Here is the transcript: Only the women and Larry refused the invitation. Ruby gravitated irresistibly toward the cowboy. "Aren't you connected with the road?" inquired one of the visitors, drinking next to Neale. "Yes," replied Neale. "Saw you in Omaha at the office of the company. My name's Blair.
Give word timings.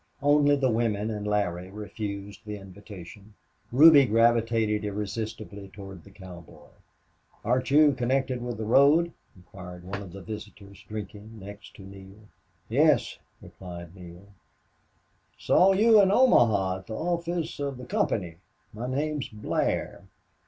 Only 0.23 0.55
the 0.55 0.71
women 0.71 1.11
and 1.11 1.27
Larry 1.27 1.69
refused 1.69 2.41
the 2.43 2.57
invitation. 2.57 3.35
Ruby 3.71 4.07
gravitated 4.07 4.83
irresistibly 4.83 5.67
toward 5.67 6.03
the 6.03 6.09
cowboy. 6.09 6.69
"Aren't 7.45 7.69
you 7.69 7.93
connected 7.93 8.41
with 8.41 8.57
the 8.57 8.65
road?" 8.65 9.13
inquired 9.35 9.83
one 9.83 10.01
of 10.01 10.11
the 10.11 10.23
visitors, 10.23 10.83
drinking 10.89 11.37
next 11.37 11.75
to 11.75 11.83
Neale. 11.83 12.27
"Yes," 12.67 13.19
replied 13.43 13.93
Neale. 13.95 14.33
"Saw 15.37 15.73
you 15.73 16.01
in 16.01 16.11
Omaha 16.11 16.79
at 16.79 16.87
the 16.87 16.95
office 16.95 17.59
of 17.59 17.77
the 17.77 17.85
company. 17.85 18.37
My 18.73 18.87
name's 18.87 19.27
Blair. 19.29 20.05